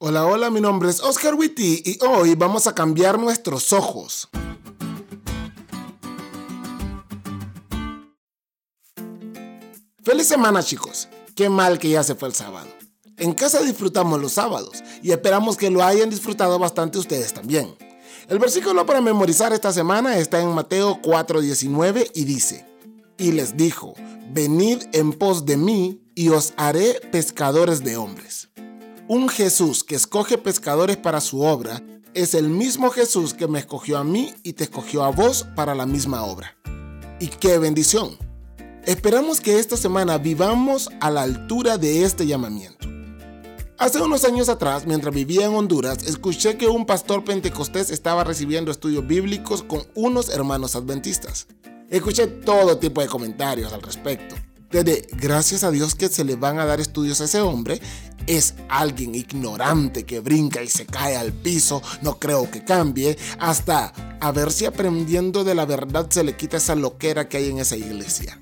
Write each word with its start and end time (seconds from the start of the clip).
Hola, 0.00 0.26
hola, 0.26 0.48
mi 0.48 0.60
nombre 0.60 0.88
es 0.90 1.00
Oscar 1.00 1.34
Witty 1.34 1.82
y 1.84 1.98
hoy 2.04 2.36
vamos 2.36 2.68
a 2.68 2.74
cambiar 2.76 3.18
nuestros 3.18 3.72
ojos. 3.72 4.28
Feliz 10.04 10.28
semana 10.28 10.62
chicos, 10.62 11.08
qué 11.34 11.48
mal 11.48 11.80
que 11.80 11.88
ya 11.88 12.04
se 12.04 12.14
fue 12.14 12.28
el 12.28 12.34
sábado. 12.36 12.68
En 13.16 13.34
casa 13.34 13.60
disfrutamos 13.60 14.20
los 14.20 14.30
sábados 14.30 14.84
y 15.02 15.10
esperamos 15.10 15.56
que 15.56 15.68
lo 15.68 15.82
hayan 15.82 16.10
disfrutado 16.10 16.60
bastante 16.60 17.00
ustedes 17.00 17.34
también. 17.34 17.76
El 18.28 18.38
versículo 18.38 18.86
para 18.86 19.00
memorizar 19.00 19.52
esta 19.52 19.72
semana 19.72 20.16
está 20.18 20.40
en 20.40 20.54
Mateo 20.54 21.02
4:19 21.02 22.12
y 22.14 22.22
dice, 22.22 22.64
y 23.16 23.32
les 23.32 23.56
dijo, 23.56 23.94
venid 24.30 24.78
en 24.92 25.12
pos 25.12 25.44
de 25.44 25.56
mí 25.56 26.00
y 26.14 26.28
os 26.28 26.54
haré 26.56 27.00
pescadores 27.10 27.82
de 27.82 27.96
hombres. 27.96 28.47
Un 29.10 29.30
Jesús 29.30 29.84
que 29.84 29.94
escoge 29.94 30.36
pescadores 30.36 30.98
para 30.98 31.22
su 31.22 31.40
obra 31.40 31.82
es 32.12 32.34
el 32.34 32.50
mismo 32.50 32.90
Jesús 32.90 33.32
que 33.32 33.48
me 33.48 33.58
escogió 33.58 33.96
a 33.96 34.04
mí 34.04 34.34
y 34.42 34.52
te 34.52 34.64
escogió 34.64 35.02
a 35.02 35.10
vos 35.10 35.46
para 35.56 35.74
la 35.74 35.86
misma 35.86 36.24
obra. 36.24 36.54
Y 37.18 37.28
qué 37.28 37.56
bendición. 37.56 38.18
Esperamos 38.84 39.40
que 39.40 39.58
esta 39.58 39.78
semana 39.78 40.18
vivamos 40.18 40.90
a 41.00 41.10
la 41.10 41.22
altura 41.22 41.78
de 41.78 42.04
este 42.04 42.26
llamamiento. 42.26 42.86
Hace 43.78 44.02
unos 44.02 44.26
años 44.26 44.50
atrás, 44.50 44.86
mientras 44.86 45.14
vivía 45.14 45.46
en 45.46 45.54
Honduras, 45.54 46.02
escuché 46.06 46.58
que 46.58 46.66
un 46.66 46.84
pastor 46.84 47.24
pentecostés 47.24 47.88
estaba 47.88 48.24
recibiendo 48.24 48.70
estudios 48.70 49.06
bíblicos 49.06 49.62
con 49.62 49.84
unos 49.94 50.28
hermanos 50.28 50.76
adventistas. 50.76 51.46
Escuché 51.88 52.26
todo 52.26 52.76
tipo 52.76 53.00
de 53.00 53.06
comentarios 53.06 53.72
al 53.72 53.80
respecto. 53.80 54.34
Desde 54.70 55.06
gracias 55.12 55.64
a 55.64 55.70
Dios 55.70 55.94
que 55.94 56.08
se 56.08 56.24
le 56.24 56.36
van 56.36 56.58
a 56.58 56.66
dar 56.66 56.78
estudios 56.78 57.22
a 57.22 57.24
ese 57.24 57.40
hombre, 57.40 57.80
es 58.28 58.54
alguien 58.68 59.14
ignorante 59.14 60.04
que 60.04 60.20
brinca 60.20 60.62
y 60.62 60.68
se 60.68 60.86
cae 60.86 61.16
al 61.16 61.32
piso, 61.32 61.82
no 62.02 62.18
creo 62.18 62.48
que 62.50 62.62
cambie, 62.62 63.18
hasta 63.40 63.92
a 64.20 64.32
ver 64.32 64.52
si 64.52 64.66
aprendiendo 64.66 65.42
de 65.42 65.54
la 65.54 65.64
verdad 65.64 66.06
se 66.10 66.22
le 66.22 66.36
quita 66.36 66.58
esa 66.58 66.76
loquera 66.76 67.28
que 67.28 67.38
hay 67.38 67.48
en 67.48 67.58
esa 67.58 67.76
iglesia. 67.76 68.38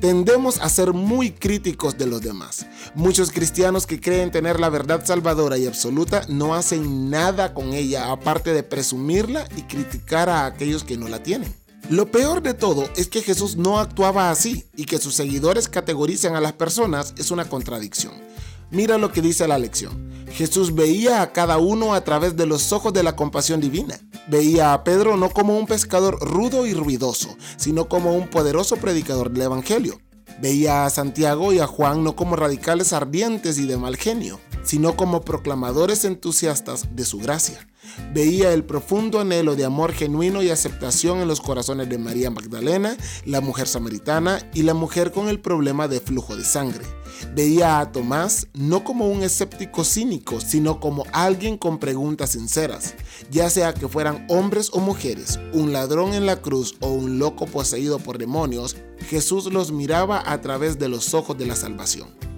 Tendemos 0.00 0.58
a 0.58 0.68
ser 0.68 0.92
muy 0.92 1.30
críticos 1.30 1.96
de 1.96 2.06
los 2.06 2.20
demás. 2.20 2.66
Muchos 2.96 3.30
cristianos 3.30 3.86
que 3.86 4.00
creen 4.00 4.32
tener 4.32 4.58
la 4.58 4.68
verdad 4.68 5.04
salvadora 5.04 5.56
y 5.58 5.66
absoluta 5.68 6.26
no 6.28 6.56
hacen 6.56 7.08
nada 7.08 7.54
con 7.54 7.72
ella 7.72 8.10
aparte 8.10 8.52
de 8.52 8.64
presumirla 8.64 9.46
y 9.56 9.62
criticar 9.62 10.28
a 10.28 10.46
aquellos 10.46 10.82
que 10.82 10.96
no 10.96 11.06
la 11.06 11.22
tienen. 11.22 11.54
Lo 11.88 12.10
peor 12.10 12.42
de 12.42 12.54
todo 12.54 12.88
es 12.96 13.06
que 13.06 13.22
Jesús 13.22 13.56
no 13.56 13.78
actuaba 13.78 14.30
así 14.30 14.64
y 14.76 14.86
que 14.86 14.98
sus 14.98 15.14
seguidores 15.14 15.68
categoricen 15.68 16.34
a 16.34 16.40
las 16.40 16.54
personas 16.54 17.14
es 17.16 17.30
una 17.30 17.48
contradicción. 17.48 18.31
Mira 18.72 18.96
lo 18.96 19.12
que 19.12 19.20
dice 19.20 19.46
la 19.46 19.58
lección. 19.58 20.10
Jesús 20.32 20.74
veía 20.74 21.20
a 21.20 21.30
cada 21.32 21.58
uno 21.58 21.92
a 21.92 22.02
través 22.04 22.36
de 22.36 22.46
los 22.46 22.72
ojos 22.72 22.94
de 22.94 23.02
la 23.02 23.14
compasión 23.14 23.60
divina. 23.60 24.00
Veía 24.28 24.72
a 24.72 24.82
Pedro 24.82 25.18
no 25.18 25.28
como 25.28 25.58
un 25.58 25.66
pescador 25.66 26.18
rudo 26.20 26.66
y 26.66 26.72
ruidoso, 26.72 27.36
sino 27.58 27.86
como 27.86 28.16
un 28.16 28.28
poderoso 28.28 28.78
predicador 28.78 29.30
del 29.30 29.42
Evangelio. 29.42 30.00
Veía 30.40 30.86
a 30.86 30.90
Santiago 30.90 31.52
y 31.52 31.58
a 31.58 31.66
Juan 31.66 32.02
no 32.02 32.16
como 32.16 32.34
radicales 32.34 32.94
ardientes 32.94 33.58
y 33.58 33.66
de 33.66 33.76
mal 33.76 33.96
genio, 33.96 34.40
sino 34.72 34.96
como 34.96 35.20
proclamadores 35.20 36.06
entusiastas 36.06 36.96
de 36.96 37.04
su 37.04 37.18
gracia. 37.18 37.68
Veía 38.14 38.54
el 38.54 38.64
profundo 38.64 39.20
anhelo 39.20 39.54
de 39.54 39.66
amor 39.66 39.92
genuino 39.92 40.42
y 40.42 40.48
aceptación 40.48 41.18
en 41.18 41.28
los 41.28 41.42
corazones 41.42 41.90
de 41.90 41.98
María 41.98 42.30
Magdalena, 42.30 42.96
la 43.26 43.42
mujer 43.42 43.68
samaritana 43.68 44.48
y 44.54 44.62
la 44.62 44.72
mujer 44.72 45.12
con 45.12 45.28
el 45.28 45.40
problema 45.40 45.88
de 45.88 46.00
flujo 46.00 46.36
de 46.36 46.44
sangre. 46.44 46.86
Veía 47.34 47.80
a 47.80 47.92
Tomás 47.92 48.46
no 48.54 48.82
como 48.82 49.08
un 49.08 49.22
escéptico 49.22 49.84
cínico, 49.84 50.40
sino 50.40 50.80
como 50.80 51.04
alguien 51.12 51.58
con 51.58 51.78
preguntas 51.78 52.30
sinceras, 52.30 52.94
ya 53.30 53.50
sea 53.50 53.74
que 53.74 53.88
fueran 53.88 54.24
hombres 54.30 54.70
o 54.72 54.80
mujeres, 54.80 55.38
un 55.52 55.74
ladrón 55.74 56.14
en 56.14 56.24
la 56.24 56.40
cruz 56.40 56.76
o 56.80 56.88
un 56.88 57.18
loco 57.18 57.44
poseído 57.44 57.98
por 57.98 58.16
demonios, 58.16 58.78
Jesús 59.10 59.52
los 59.52 59.70
miraba 59.70 60.22
a 60.24 60.40
través 60.40 60.78
de 60.78 60.88
los 60.88 61.12
ojos 61.12 61.36
de 61.36 61.44
la 61.44 61.56
salvación. 61.56 62.31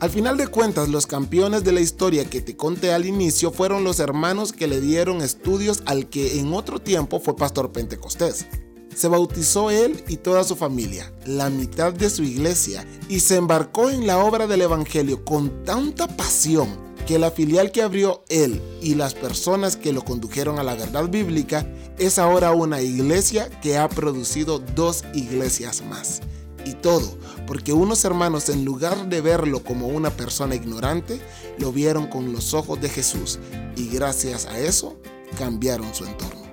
Al 0.00 0.08
final 0.08 0.38
de 0.38 0.46
cuentas, 0.46 0.88
los 0.88 1.06
campeones 1.06 1.62
de 1.62 1.72
la 1.72 1.82
historia 1.82 2.24
que 2.24 2.40
te 2.40 2.56
conté 2.56 2.94
al 2.94 3.04
inicio 3.04 3.52
fueron 3.52 3.84
los 3.84 4.00
hermanos 4.00 4.54
que 4.54 4.66
le 4.66 4.80
dieron 4.80 5.20
estudios 5.20 5.82
al 5.84 6.08
que 6.08 6.40
en 6.40 6.54
otro 6.54 6.78
tiempo 6.78 7.20
fue 7.20 7.36
pastor 7.36 7.70
pentecostés. 7.70 8.46
Se 8.94 9.08
bautizó 9.08 9.70
él 9.70 10.02
y 10.08 10.16
toda 10.16 10.42
su 10.44 10.56
familia, 10.56 11.12
la 11.26 11.50
mitad 11.50 11.92
de 11.92 12.08
su 12.08 12.22
iglesia, 12.22 12.86
y 13.10 13.20
se 13.20 13.36
embarcó 13.36 13.90
en 13.90 14.06
la 14.06 14.24
obra 14.24 14.46
del 14.46 14.62
Evangelio 14.62 15.22
con 15.22 15.64
tanta 15.64 16.08
pasión 16.08 16.78
que 17.06 17.18
la 17.18 17.30
filial 17.30 17.70
que 17.70 17.82
abrió 17.82 18.24
él 18.30 18.58
y 18.80 18.94
las 18.94 19.12
personas 19.12 19.76
que 19.76 19.92
lo 19.92 20.02
condujeron 20.02 20.58
a 20.58 20.62
la 20.62 20.76
verdad 20.76 21.10
bíblica 21.10 21.70
es 21.98 22.18
ahora 22.18 22.52
una 22.52 22.80
iglesia 22.80 23.50
que 23.60 23.76
ha 23.76 23.86
producido 23.86 24.60
dos 24.60 25.04
iglesias 25.12 25.82
más. 25.82 26.22
Y 26.64 26.72
todo 26.74 27.18
porque 27.50 27.72
unos 27.72 28.04
hermanos 28.04 28.48
en 28.48 28.64
lugar 28.64 29.08
de 29.08 29.20
verlo 29.20 29.64
como 29.64 29.88
una 29.88 30.10
persona 30.10 30.54
ignorante, 30.54 31.20
lo 31.58 31.72
vieron 31.72 32.06
con 32.06 32.32
los 32.32 32.54
ojos 32.54 32.80
de 32.80 32.88
Jesús 32.88 33.40
y 33.74 33.88
gracias 33.88 34.46
a 34.46 34.60
eso 34.60 35.00
cambiaron 35.36 35.92
su 35.92 36.04
entorno. 36.04 36.44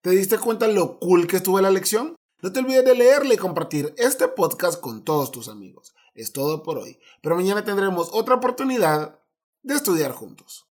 ¿Te 0.00 0.10
diste 0.10 0.38
cuenta 0.38 0.66
lo 0.66 0.98
cool 0.98 1.28
que 1.28 1.36
estuvo 1.36 1.60
la 1.60 1.70
lección? 1.70 2.16
No 2.42 2.52
te 2.52 2.58
olvides 2.58 2.84
de 2.84 2.96
leerle 2.96 3.34
y 3.34 3.38
compartir 3.38 3.94
este 3.96 4.26
podcast 4.26 4.80
con 4.80 5.04
todos 5.04 5.30
tus 5.30 5.46
amigos. 5.46 5.94
Es 6.16 6.32
todo 6.32 6.64
por 6.64 6.78
hoy, 6.78 6.98
pero 7.22 7.36
mañana 7.36 7.62
tendremos 7.62 8.10
otra 8.12 8.34
oportunidad 8.34 9.20
de 9.62 9.74
estudiar 9.76 10.10
juntos. 10.10 10.58